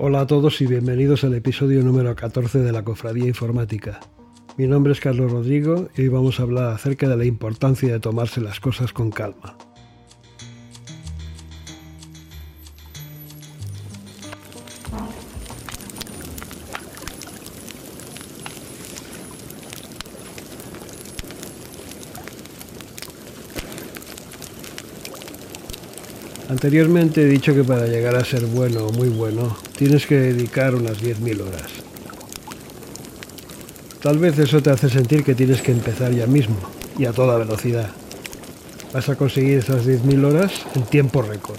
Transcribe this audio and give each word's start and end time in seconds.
Hola 0.00 0.20
a 0.20 0.26
todos 0.26 0.60
y 0.60 0.66
bienvenidos 0.66 1.24
al 1.24 1.34
episodio 1.34 1.82
número 1.82 2.14
14 2.14 2.60
de 2.60 2.72
la 2.72 2.84
Cofradía 2.84 3.26
Informática. 3.26 4.00
Mi 4.56 4.66
nombre 4.66 4.92
es 4.92 5.00
Carlos 5.00 5.32
Rodrigo 5.32 5.88
y 5.96 6.02
hoy 6.02 6.08
vamos 6.08 6.38
a 6.38 6.44
hablar 6.44 6.72
acerca 6.72 7.08
de 7.08 7.16
la 7.16 7.24
importancia 7.24 7.92
de 7.92 8.00
tomarse 8.00 8.40
las 8.40 8.60
cosas 8.60 8.92
con 8.92 9.10
calma. 9.10 9.58
Anteriormente 26.58 27.22
he 27.22 27.26
dicho 27.26 27.54
que 27.54 27.62
para 27.62 27.86
llegar 27.86 28.16
a 28.16 28.24
ser 28.24 28.44
bueno 28.46 28.86
o 28.86 28.92
muy 28.92 29.08
bueno 29.08 29.56
tienes 29.76 30.08
que 30.08 30.16
dedicar 30.16 30.74
unas 30.74 31.00
10.000 31.00 31.40
horas. 31.40 31.70
Tal 34.02 34.18
vez 34.18 34.36
eso 34.40 34.60
te 34.60 34.70
hace 34.70 34.90
sentir 34.90 35.22
que 35.22 35.36
tienes 35.36 35.62
que 35.62 35.70
empezar 35.70 36.10
ya 36.10 36.26
mismo 36.26 36.56
y 36.98 37.04
a 37.04 37.12
toda 37.12 37.38
velocidad. 37.38 37.90
Vas 38.92 39.08
a 39.08 39.14
conseguir 39.14 39.58
esas 39.58 39.86
10.000 39.86 40.24
horas 40.24 40.50
en 40.74 40.82
tiempo 40.82 41.22
récord. 41.22 41.58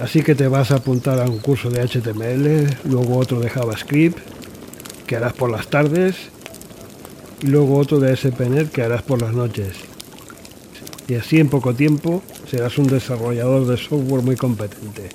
Así 0.00 0.22
que 0.22 0.36
te 0.36 0.46
vas 0.46 0.70
a 0.70 0.76
apuntar 0.76 1.18
a 1.18 1.24
un 1.24 1.40
curso 1.40 1.68
de 1.68 1.82
HTML, 1.82 2.88
luego 2.88 3.18
otro 3.18 3.40
de 3.40 3.50
JavaScript, 3.50 4.18
que 5.08 5.16
harás 5.16 5.32
por 5.32 5.50
las 5.50 5.66
tardes, 5.66 6.14
y 7.42 7.48
luego 7.48 7.78
otro 7.78 7.98
de 7.98 8.16
SPNet 8.16 8.70
que 8.70 8.82
harás 8.82 9.02
por 9.02 9.20
las 9.20 9.34
noches. 9.34 9.74
Y 11.08 11.16
así 11.16 11.40
en 11.40 11.48
poco 11.48 11.74
tiempo 11.74 12.22
serás 12.50 12.78
un 12.78 12.86
desarrollador 12.86 13.66
de 13.66 13.76
software 13.76 14.22
muy 14.22 14.36
competente. 14.36 15.10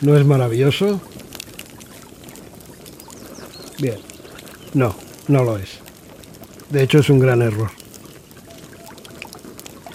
¿No 0.00 0.16
es 0.16 0.24
maravilloso? 0.24 1.00
Bien. 3.78 3.98
No, 4.74 4.94
no 5.28 5.44
lo 5.44 5.58
es. 5.58 5.78
De 6.70 6.82
hecho 6.82 6.98
es 7.00 7.10
un 7.10 7.20
gran 7.20 7.42
error. 7.42 7.70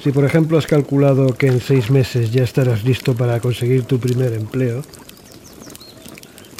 Si 0.03 0.11
por 0.11 0.23
ejemplo 0.23 0.57
has 0.57 0.67
calculado 0.67 1.33
que 1.33 1.47
en 1.47 1.59
seis 1.59 1.89
meses 1.89 2.31
ya 2.31 2.43
estarás 2.43 2.83
listo 2.83 3.15
para 3.15 3.39
conseguir 3.39 3.83
tu 3.83 3.99
primer 3.99 4.33
empleo, 4.33 4.83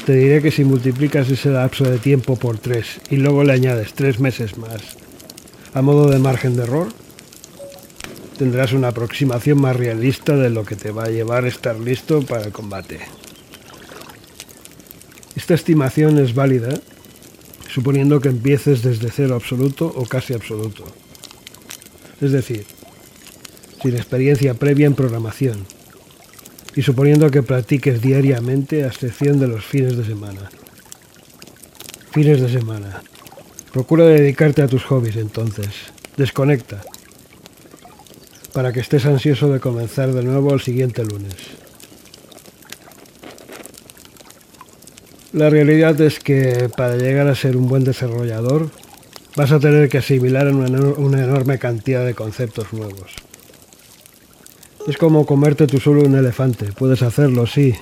te 0.05 0.13
diré 0.13 0.41
que 0.41 0.51
si 0.51 0.63
multiplicas 0.63 1.29
ese 1.29 1.49
lapso 1.49 1.83
de 1.83 1.99
tiempo 1.99 2.35
por 2.35 2.57
tres 2.57 2.99
y 3.09 3.17
luego 3.17 3.43
le 3.43 3.53
añades 3.53 3.93
tres 3.93 4.19
meses 4.19 4.57
más 4.57 4.97
a 5.73 5.81
modo 5.81 6.09
de 6.09 6.17
margen 6.17 6.55
de 6.55 6.63
error, 6.63 6.87
tendrás 8.37 8.71
una 8.73 8.89
aproximación 8.89 9.59
más 9.59 9.75
realista 9.75 10.35
de 10.35 10.49
lo 10.49 10.63
que 10.63 10.75
te 10.75 10.91
va 10.91 11.05
a 11.05 11.09
llevar 11.09 11.45
estar 11.45 11.79
listo 11.79 12.21
para 12.21 12.43
el 12.43 12.51
combate. 12.51 12.99
Esta 15.35 15.55
estimación 15.55 16.17
es 16.19 16.33
válida 16.33 16.79
suponiendo 17.69 18.21
que 18.21 18.29
empieces 18.29 18.81
desde 18.81 19.11
cero 19.11 19.35
absoluto 19.35 19.91
o 19.95 20.05
casi 20.05 20.33
absoluto. 20.33 20.83
Es 22.21 22.31
decir, 22.31 22.65
sin 23.81 23.95
experiencia 23.95 24.53
previa 24.53 24.87
en 24.87 24.95
programación 24.95 25.65
y 26.75 26.81
suponiendo 26.81 27.29
que 27.29 27.43
practiques 27.43 28.01
diariamente 28.01 28.83
a 28.83 28.87
excepción 28.87 29.39
de 29.39 29.47
los 29.47 29.65
fines 29.65 29.97
de 29.97 30.05
semana. 30.05 30.49
Fines 32.11 32.41
de 32.41 32.49
semana. 32.49 33.01
Procura 33.71 34.05
dedicarte 34.05 34.61
a 34.61 34.67
tus 34.67 34.83
hobbies 34.85 35.17
entonces. 35.17 35.69
Desconecta 36.17 36.83
para 38.57 38.73
que 38.73 38.79
estés 38.79 39.05
ansioso 39.05 39.53
de 39.53 39.59
comenzar 39.59 40.13
de 40.13 40.23
nuevo 40.23 40.51
el 40.51 40.59
siguiente 40.59 41.05
lunes. 41.05 41.35
La 45.31 45.51
realidad 45.51 46.01
es 46.01 46.19
que 46.19 46.67
para 46.75 46.95
llegar 46.95 47.27
a 47.27 47.35
ser 47.35 47.55
un 47.55 47.67
buen 47.67 47.83
desarrollador 47.83 48.71
vas 49.35 49.51
a 49.51 49.59
tener 49.59 49.89
que 49.89 49.99
asimilar 49.99 50.47
una, 50.47 50.79
una 50.79 51.23
enorme 51.23 51.59
cantidad 51.59 52.03
de 52.03 52.15
conceptos 52.15 52.73
nuevos. 52.73 53.11
Es 54.87 54.97
como 54.97 55.27
comerte 55.27 55.67
tú 55.67 55.77
solo 55.79 56.01
un 56.01 56.15
elefante. 56.15 56.73
Puedes 56.73 57.03
hacerlo, 57.03 57.45
sí, 57.45 57.75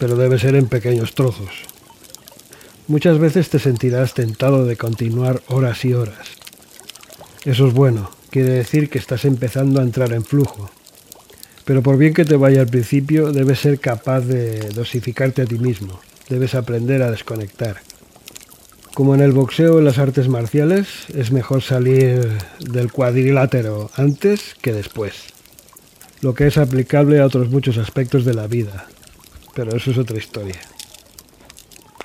pero 0.00 0.16
debe 0.16 0.40
ser 0.40 0.56
en 0.56 0.66
pequeños 0.66 1.14
trozos. 1.14 1.50
Muchas 2.88 3.20
veces 3.20 3.48
te 3.48 3.60
sentirás 3.60 4.12
tentado 4.12 4.66
de 4.66 4.76
continuar 4.76 5.40
horas 5.46 5.84
y 5.84 5.94
horas. 5.94 6.30
Eso 7.44 7.68
es 7.68 7.74
bueno, 7.74 8.10
quiere 8.34 8.50
decir 8.50 8.90
que 8.90 8.98
estás 8.98 9.24
empezando 9.26 9.78
a 9.78 9.84
entrar 9.84 10.12
en 10.12 10.24
flujo. 10.24 10.68
Pero 11.64 11.84
por 11.84 11.96
bien 11.96 12.12
que 12.12 12.24
te 12.24 12.34
vaya 12.34 12.62
al 12.62 12.66
principio, 12.66 13.30
debes 13.30 13.60
ser 13.60 13.78
capaz 13.78 14.22
de 14.22 14.70
dosificarte 14.70 15.42
a 15.42 15.44
ti 15.44 15.56
mismo. 15.56 16.00
Debes 16.28 16.56
aprender 16.56 17.00
a 17.02 17.12
desconectar. 17.12 17.76
Como 18.92 19.14
en 19.14 19.20
el 19.20 19.30
boxeo 19.30 19.76
o 19.76 19.78
en 19.78 19.84
las 19.84 19.98
artes 19.98 20.26
marciales, 20.26 20.88
es 21.14 21.30
mejor 21.30 21.62
salir 21.62 22.28
del 22.58 22.90
cuadrilátero 22.90 23.92
antes 23.94 24.56
que 24.60 24.72
después. 24.72 25.14
Lo 26.20 26.34
que 26.34 26.48
es 26.48 26.58
aplicable 26.58 27.20
a 27.20 27.26
otros 27.26 27.50
muchos 27.50 27.78
aspectos 27.78 28.24
de 28.24 28.34
la 28.34 28.48
vida. 28.48 28.88
Pero 29.54 29.76
eso 29.76 29.92
es 29.92 29.98
otra 29.98 30.18
historia. 30.18 30.58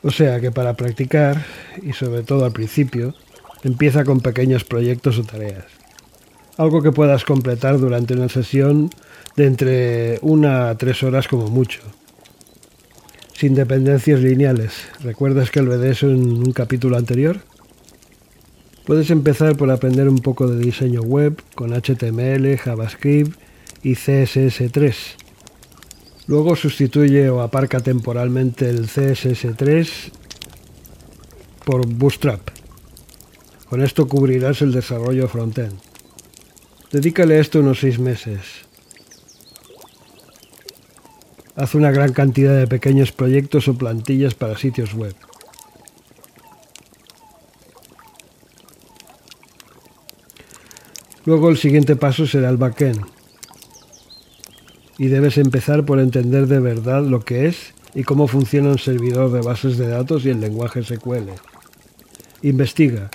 O 0.03 0.11
sea 0.11 0.39
que 0.39 0.51
para 0.51 0.75
practicar, 0.75 1.43
y 1.81 1.93
sobre 1.93 2.21
todo 2.21 2.45
al 2.45 2.51
principio, 2.51 3.15
empieza 3.63 4.03
con 4.03 4.19
pequeños 4.19 4.63
proyectos 4.63 5.17
o 5.17 5.23
tareas 5.23 5.78
algo 6.59 6.81
que 6.81 6.91
puedas 6.91 7.23
completar 7.23 7.79
durante 7.79 8.13
una 8.13 8.27
sesión 8.27 8.89
de 9.37 9.45
entre 9.45 10.19
una 10.21 10.69
a 10.69 10.77
tres 10.77 11.03
horas 11.03 11.29
como 11.29 11.47
mucho. 11.47 11.79
Sin 13.33 13.55
dependencias 13.55 14.19
lineales. 14.19 14.73
¿Recuerdas 15.01 15.51
que 15.51 15.61
lo 15.61 15.77
de 15.77 15.91
eso 15.91 16.09
en 16.09 16.19
un 16.19 16.51
capítulo 16.51 16.97
anterior? 16.97 17.39
Puedes 18.85 19.09
empezar 19.09 19.55
por 19.55 19.71
aprender 19.71 20.09
un 20.09 20.17
poco 20.17 20.47
de 20.47 20.59
diseño 20.59 21.01
web 21.01 21.41
con 21.55 21.71
HTML, 21.71 22.57
JavaScript 22.57 23.39
y 23.81 23.91
CSS3. 23.91 24.93
Luego 26.27 26.57
sustituye 26.57 27.29
o 27.29 27.39
aparca 27.39 27.79
temporalmente 27.79 28.69
el 28.69 28.89
CSS3 28.89 30.11
por 31.63 31.87
Bootstrap. 31.87 32.41
Con 33.69 33.81
esto 33.81 34.09
cubrirás 34.09 34.61
el 34.61 34.73
desarrollo 34.73 35.29
frontend. 35.29 35.88
Dedícale 36.91 37.37
a 37.37 37.39
esto 37.39 37.59
unos 37.59 37.79
seis 37.79 37.99
meses. 37.99 38.65
Haz 41.55 41.75
una 41.75 41.91
gran 41.91 42.13
cantidad 42.13 42.57
de 42.57 42.65
pequeños 42.65 43.11
proyectos 43.11 43.67
o 43.67 43.77
plantillas 43.77 44.33
para 44.33 44.57
sitios 44.57 44.95
web. 44.95 45.13
Luego 51.25 51.49
el 51.49 51.57
siguiente 51.57 51.95
paso 51.95 52.25
será 52.25 52.49
el 52.49 52.57
backend. 52.57 53.05
Y 54.97 55.09
debes 55.09 55.37
empezar 55.37 55.85
por 55.85 55.99
entender 55.99 56.47
de 56.47 56.59
verdad 56.59 57.03
lo 57.03 57.19
que 57.19 57.45
es 57.45 57.75
y 57.93 58.03
cómo 58.03 58.27
funciona 58.27 58.69
un 58.69 58.79
servidor 58.79 59.31
de 59.31 59.41
bases 59.41 59.77
de 59.77 59.89
datos 59.89 60.25
y 60.25 60.29
el 60.29 60.39
lenguaje 60.39 60.83
SQL. 60.83 61.29
Investiga, 62.41 63.11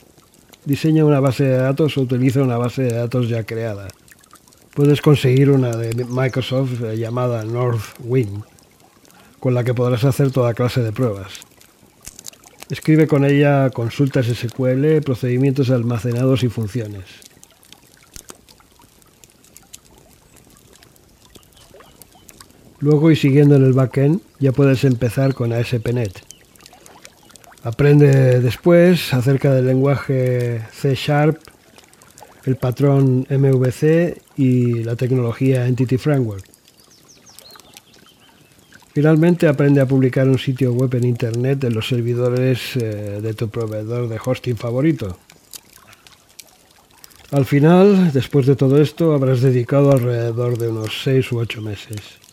diseña 0.64 1.04
una 1.04 1.20
base 1.20 1.44
de 1.44 1.56
datos 1.56 1.96
o 1.96 2.02
utiliza 2.02 2.42
una 2.42 2.56
base 2.56 2.82
de 2.82 2.94
datos 2.94 3.28
ya 3.28 3.44
creada. 3.44 3.88
Puedes 4.74 5.00
conseguir 5.00 5.50
una 5.50 5.76
de 5.76 6.04
Microsoft 6.04 6.82
llamada 6.96 7.44
Northwind, 7.44 8.42
con 9.38 9.54
la 9.54 9.62
que 9.62 9.74
podrás 9.74 10.04
hacer 10.04 10.30
toda 10.30 10.54
clase 10.54 10.82
de 10.82 10.92
pruebas. 10.92 11.40
Escribe 12.70 13.06
con 13.06 13.24
ella 13.24 13.70
consultas 13.70 14.26
SQL, 14.26 15.00
procedimientos 15.04 15.70
almacenados 15.70 16.42
y 16.42 16.48
funciones. 16.48 17.04
Luego 22.80 23.10
y 23.10 23.16
siguiendo 23.16 23.56
en 23.56 23.64
el 23.64 23.72
backend 23.72 24.20
ya 24.38 24.52
puedes 24.52 24.84
empezar 24.84 25.34
con 25.34 25.52
ASP.NET 25.52 26.33
Aprende 27.64 28.40
después 28.40 29.14
acerca 29.14 29.54
del 29.54 29.66
lenguaje 29.66 30.60
C 30.70 30.94
Sharp, 30.94 31.38
el 32.44 32.56
patrón 32.56 33.26
MVC 33.30 34.20
y 34.36 34.84
la 34.84 34.96
tecnología 34.96 35.66
Entity 35.66 35.96
Framework. 35.96 36.44
Finalmente 38.92 39.48
aprende 39.48 39.80
a 39.80 39.86
publicar 39.86 40.28
un 40.28 40.38
sitio 40.38 40.74
web 40.74 40.94
en 40.94 41.04
Internet 41.04 41.64
en 41.64 41.72
los 41.72 41.88
servidores 41.88 42.76
eh, 42.76 43.20
de 43.22 43.32
tu 43.32 43.48
proveedor 43.48 44.10
de 44.10 44.20
hosting 44.22 44.56
favorito. 44.56 45.18
Al 47.30 47.46
final, 47.46 48.12
después 48.12 48.44
de 48.44 48.56
todo 48.56 48.80
esto, 48.80 49.14
habrás 49.14 49.40
dedicado 49.40 49.90
alrededor 49.90 50.58
de 50.58 50.68
unos 50.68 51.02
6 51.02 51.32
u 51.32 51.38
8 51.38 51.62
meses. 51.62 52.23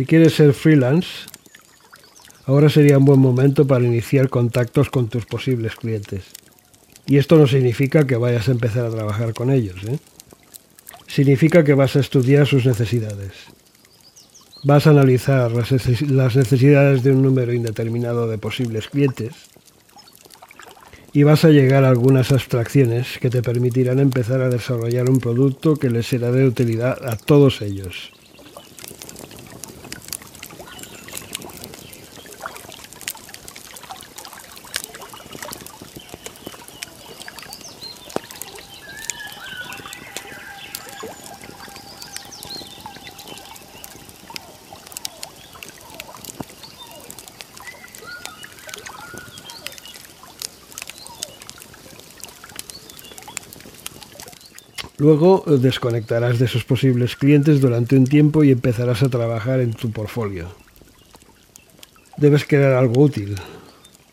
Si 0.00 0.06
quieres 0.06 0.32
ser 0.32 0.54
freelance, 0.54 1.28
ahora 2.46 2.70
sería 2.70 2.96
un 2.96 3.04
buen 3.04 3.20
momento 3.20 3.66
para 3.66 3.84
iniciar 3.84 4.30
contactos 4.30 4.88
con 4.88 5.10
tus 5.10 5.26
posibles 5.26 5.76
clientes. 5.76 6.24
Y 7.06 7.18
esto 7.18 7.36
no 7.36 7.46
significa 7.46 8.06
que 8.06 8.16
vayas 8.16 8.48
a 8.48 8.52
empezar 8.52 8.86
a 8.86 8.90
trabajar 8.90 9.34
con 9.34 9.50
ellos. 9.50 9.76
¿eh? 9.86 9.98
Significa 11.06 11.64
que 11.64 11.74
vas 11.74 11.96
a 11.96 12.00
estudiar 12.00 12.46
sus 12.46 12.64
necesidades. 12.64 13.32
Vas 14.64 14.86
a 14.86 14.90
analizar 14.92 15.52
las 15.52 16.34
necesidades 16.34 17.02
de 17.02 17.12
un 17.12 17.20
número 17.20 17.52
indeterminado 17.52 18.26
de 18.26 18.38
posibles 18.38 18.88
clientes 18.88 19.34
y 21.12 21.24
vas 21.24 21.44
a 21.44 21.50
llegar 21.50 21.84
a 21.84 21.90
algunas 21.90 22.32
abstracciones 22.32 23.18
que 23.20 23.28
te 23.28 23.42
permitirán 23.42 23.98
empezar 23.98 24.40
a 24.40 24.48
desarrollar 24.48 25.10
un 25.10 25.20
producto 25.20 25.76
que 25.76 25.90
les 25.90 26.06
será 26.06 26.32
de 26.32 26.46
utilidad 26.46 27.06
a 27.06 27.18
todos 27.18 27.60
ellos. 27.60 28.12
Luego 55.00 55.44
eh, 55.46 55.56
desconectarás 55.56 56.38
de 56.38 56.44
esos 56.44 56.64
posibles 56.64 57.16
clientes 57.16 57.62
durante 57.62 57.96
un 57.96 58.04
tiempo 58.06 58.44
y 58.44 58.50
empezarás 58.50 59.02
a 59.02 59.08
trabajar 59.08 59.60
en 59.60 59.72
tu 59.72 59.90
portfolio. 59.90 60.52
Debes 62.18 62.44
crear 62.44 62.74
algo 62.74 63.00
útil, 63.00 63.36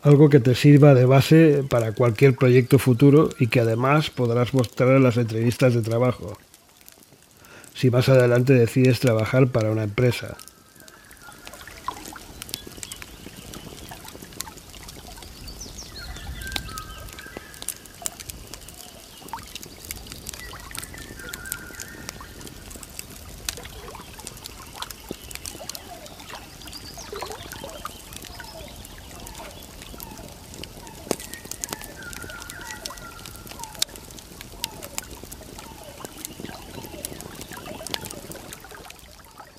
algo 0.00 0.30
que 0.30 0.40
te 0.40 0.54
sirva 0.54 0.94
de 0.94 1.04
base 1.04 1.62
para 1.68 1.92
cualquier 1.92 2.34
proyecto 2.36 2.78
futuro 2.78 3.28
y 3.38 3.48
que 3.48 3.60
además 3.60 4.08
podrás 4.08 4.54
mostrar 4.54 4.96
en 4.96 5.02
las 5.02 5.18
entrevistas 5.18 5.74
de 5.74 5.82
trabajo. 5.82 6.38
Si 7.74 7.90
más 7.90 8.08
adelante 8.08 8.54
decides 8.54 8.98
trabajar 8.98 9.48
para 9.48 9.70
una 9.70 9.84
empresa, 9.84 10.38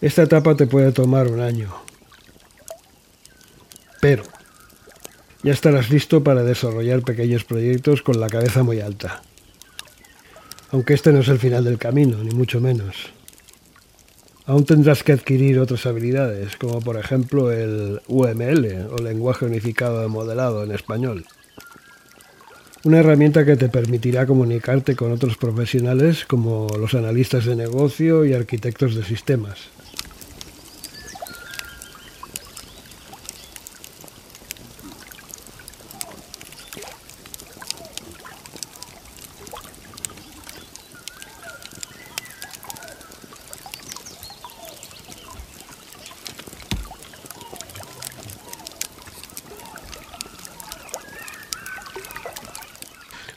Esta 0.01 0.23
etapa 0.23 0.55
te 0.55 0.65
puede 0.65 0.93
tomar 0.93 1.27
un 1.27 1.41
año. 1.41 1.73
Pero 3.99 4.23
ya 5.43 5.51
estarás 5.51 5.89
listo 5.89 6.23
para 6.23 6.43
desarrollar 6.43 7.01
pequeños 7.01 7.43
proyectos 7.43 8.01
con 8.01 8.19
la 8.19 8.27
cabeza 8.27 8.63
muy 8.63 8.79
alta. 8.79 9.21
Aunque 10.71 10.93
este 10.93 11.11
no 11.11 11.19
es 11.19 11.27
el 11.27 11.39
final 11.39 11.65
del 11.65 11.77
camino, 11.77 12.23
ni 12.23 12.31
mucho 12.31 12.61
menos. 12.61 12.95
Aún 14.45 14.65
tendrás 14.65 15.03
que 15.03 15.11
adquirir 15.11 15.59
otras 15.59 15.85
habilidades, 15.85 16.55
como 16.55 16.79
por 16.79 16.97
ejemplo 16.97 17.51
el 17.51 18.01
UML 18.07 18.87
o 18.91 18.97
lenguaje 18.97 19.45
unificado 19.45 20.01
de 20.01 20.07
modelado 20.07 20.63
en 20.63 20.71
español. 20.71 21.25
Una 22.85 22.99
herramienta 22.99 23.45
que 23.45 23.57
te 23.57 23.67
permitirá 23.67 24.25
comunicarte 24.25 24.95
con 24.95 25.11
otros 25.11 25.35
profesionales 25.35 26.23
como 26.25 26.67
los 26.79 26.93
analistas 26.93 27.43
de 27.43 27.57
negocio 27.57 28.23
y 28.23 28.33
arquitectos 28.33 28.95
de 28.95 29.03
sistemas. 29.03 29.69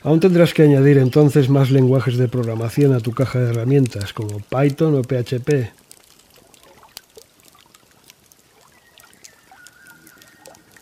Aún 0.03 0.19
tendrás 0.19 0.53
que 0.53 0.63
añadir 0.63 0.97
entonces 0.97 1.49
más 1.49 1.71
lenguajes 1.71 2.17
de 2.17 2.27
programación 2.27 2.93
a 2.93 2.99
tu 2.99 3.11
caja 3.11 3.39
de 3.39 3.51
herramientas, 3.51 4.11
como 4.13 4.39
Python 4.39 4.95
o 4.95 5.01
PHP. 5.01 5.71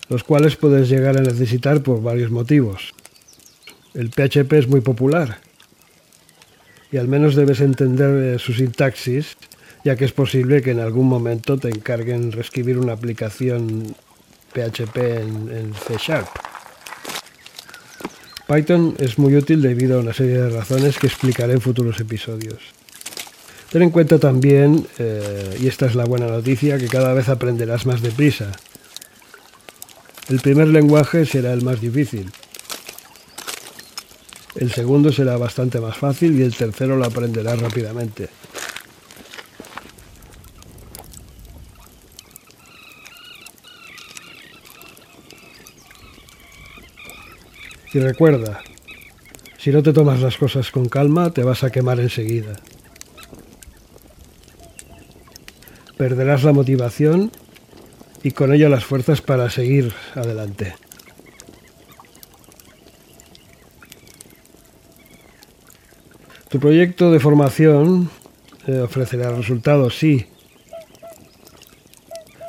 Los 0.09 0.23
cuales 0.23 0.55
puedes 0.55 0.89
llegar 0.89 1.17
a 1.17 1.21
necesitar 1.21 1.81
por 1.83 2.01
varios 2.01 2.31
motivos. 2.31 2.93
El 3.93 4.09
PHP 4.09 4.53
es 4.53 4.67
muy 4.67 4.81
popular 4.81 5.39
y 6.91 6.97
al 6.97 7.07
menos 7.07 7.35
debes 7.35 7.61
entender 7.61 8.35
eh, 8.35 8.39
su 8.39 8.53
sintaxis, 8.53 9.37
ya 9.83 9.95
que 9.95 10.05
es 10.05 10.11
posible 10.11 10.61
que 10.61 10.71
en 10.71 10.79
algún 10.79 11.07
momento 11.07 11.57
te 11.57 11.69
encarguen 11.69 12.31
reescribir 12.31 12.77
una 12.77 12.93
aplicación 12.93 13.95
PHP 14.53 14.97
en, 14.97 15.73
C 15.73 15.95
Sharp. 15.97 16.27
Python 18.51 18.95
es 18.99 19.17
muy 19.17 19.35
útil 19.37 19.61
debido 19.61 19.97
a 19.97 20.01
una 20.01 20.13
serie 20.13 20.37
de 20.37 20.49
razones 20.49 20.97
que 20.97 21.07
explicaré 21.07 21.53
en 21.53 21.61
futuros 21.61 22.01
episodios. 22.01 22.59
Ten 23.71 23.81
en 23.81 23.91
cuenta 23.91 24.19
también, 24.19 24.85
eh, 24.99 25.57
y 25.61 25.67
esta 25.67 25.85
es 25.85 25.95
la 25.95 26.03
buena 26.03 26.27
noticia, 26.27 26.77
que 26.77 26.87
cada 26.87 27.13
vez 27.13 27.29
aprenderás 27.29 27.85
más 27.85 28.01
deprisa. 28.01 28.51
El 30.27 30.41
primer 30.41 30.67
lenguaje 30.67 31.25
será 31.25 31.53
el 31.53 31.61
más 31.61 31.79
difícil. 31.79 32.29
El 34.55 34.73
segundo 34.73 35.13
será 35.13 35.37
bastante 35.37 35.79
más 35.79 35.95
fácil 35.95 36.37
y 36.37 36.43
el 36.43 36.53
tercero 36.53 36.97
lo 36.97 37.05
aprenderás 37.05 37.57
rápidamente. 37.57 38.27
Y 47.93 47.99
recuerda, 47.99 48.61
si 49.57 49.69
no 49.71 49.83
te 49.83 49.91
tomas 49.91 50.21
las 50.21 50.37
cosas 50.37 50.71
con 50.71 50.87
calma, 50.87 51.31
te 51.31 51.43
vas 51.43 51.63
a 51.63 51.71
quemar 51.71 51.99
enseguida. 51.99 52.53
Perderás 55.97 56.43
la 56.43 56.53
motivación 56.53 57.31
y 58.23 58.31
con 58.31 58.53
ello 58.53 58.69
las 58.69 58.85
fuerzas 58.85 59.21
para 59.21 59.49
seguir 59.49 59.93
adelante. 60.15 60.73
Tu 66.49 66.59
proyecto 66.59 67.11
de 67.11 67.19
formación 67.19 68.09
eh, 68.67 68.79
ofrecerá 68.79 69.31
resultados, 69.31 69.97
sí, 69.97 70.25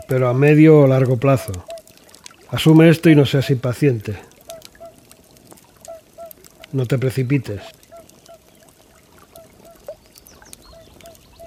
pero 0.09 0.29
a 0.29 0.35
medio 0.35 0.81
o 0.81 0.87
largo 0.87 1.19
plazo. 1.19 1.53
Asume 2.49 2.89
esto 2.89 3.11
y 3.11 3.17
no 3.17 3.27
seas 3.27 3.51
impaciente. 3.51 4.32
No 6.73 6.87
te 6.87 6.99
precipites. 6.99 7.61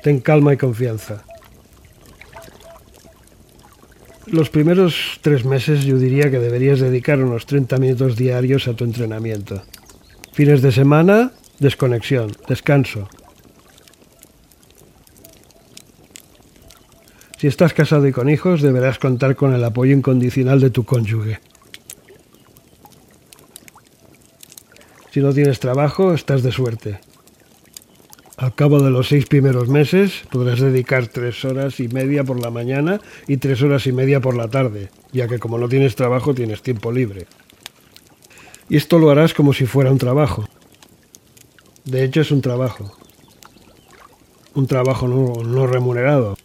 Ten 0.04 0.20
calma 0.20 0.54
y 0.54 0.58
confianza. 0.58 1.24
Los 4.28 4.50
primeros 4.50 5.20
tres 5.22 5.46
meses 5.46 5.84
yo 5.84 5.98
diría 5.98 6.30
que 6.30 6.40
deberías 6.40 6.80
dedicar 6.80 7.20
unos 7.20 7.46
30 7.46 7.78
minutos 7.78 8.16
diarios 8.16 8.68
a 8.68 8.74
tu 8.74 8.84
entrenamiento. 8.84 9.64
Fines 10.34 10.62
de 10.62 10.72
semana, 10.72 11.32
desconexión, 11.60 12.32
descanso. 12.48 13.08
Si 17.38 17.48
estás 17.48 17.74
casado 17.74 18.08
y 18.08 18.12
con 18.12 18.30
hijos, 18.30 18.62
deberás 18.62 19.00
contar 19.00 19.36
con 19.36 19.54
el 19.54 19.64
apoyo 19.64 19.94
incondicional 19.94 20.60
de 20.60 20.70
tu 20.70 20.86
cónyuge. 20.86 21.40
Si 25.16 25.22
no 25.22 25.34
tienes 25.34 25.62
trabajo, 25.62 26.14
estás 26.14 26.44
de 26.44 26.52
suerte. 26.52 27.00
Al 28.36 28.54
cabo 28.54 28.82
de 28.82 28.90
los 28.90 29.08
seis 29.08 29.28
primeros 29.28 29.70
meses 29.70 30.24
podrás 30.30 30.60
dedicar 30.60 31.08
tres 31.08 31.46
horas 31.46 31.80
y 31.80 31.88
media 31.88 32.26
por 32.26 32.42
la 32.42 32.50
mañana 32.50 33.00
y 33.26 33.38
tres 33.38 33.62
horas 33.62 33.88
y 33.88 33.94
media 33.94 34.20
por 34.20 34.36
la 34.36 34.50
tarde, 34.50 34.90
ya 35.14 35.30
que 35.30 35.40
como 35.40 35.58
no 35.58 35.70
tienes 35.70 35.96
trabajo 35.96 36.36
tienes 36.36 36.62
tiempo 36.62 36.92
libre. 36.92 37.28
Y 38.68 38.76
esto 38.76 39.00
lo 39.00 39.10
harás 39.10 39.34
como 39.34 39.54
si 39.54 39.66
fuera 39.66 39.90
un 39.90 40.00
trabajo. 40.00 40.50
De 41.86 42.04
hecho 42.04 42.20
es 42.20 42.32
un 42.32 42.42
trabajo. 42.42 42.92
Un 44.54 44.68
trabajo 44.68 45.08
no, 45.08 45.44
no 45.46 45.66
remunerado. 45.66 46.36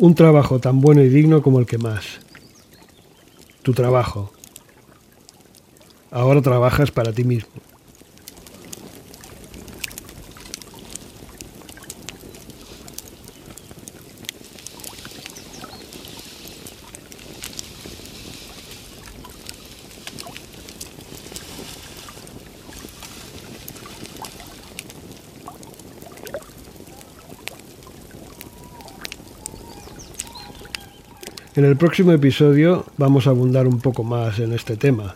un 0.00 0.14
trabajo 0.14 0.58
tan 0.58 0.82
bueno 0.82 1.00
y 1.00 1.08
digno 1.08 1.40
como 1.40 1.60
el 1.60 1.64
que 1.64 1.78
más. 1.78 2.20
Tu 3.64 3.72
trabajo. 3.72 4.30
Ahora 6.10 6.42
trabajas 6.42 6.90
para 6.90 7.14
ti 7.14 7.24
mismo. 7.24 7.50
En 31.56 31.64
el 31.64 31.76
próximo 31.76 32.10
episodio 32.10 32.84
vamos 32.96 33.28
a 33.28 33.30
abundar 33.30 33.68
un 33.68 33.78
poco 33.78 34.02
más 34.02 34.40
en 34.40 34.52
este 34.52 34.76
tema. 34.76 35.14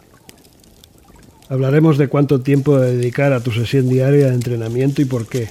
Hablaremos 1.49 1.99
de 1.99 2.07
cuánto 2.07 2.42
tiempo 2.42 2.78
dedicar 2.78 3.33
a 3.33 3.40
tu 3.40 3.50
sesión 3.50 3.88
diaria 3.88 4.28
de 4.28 4.35
entrenamiento 4.35 5.02
y 5.02 5.04
por 5.04 5.26
qué. 5.26 5.49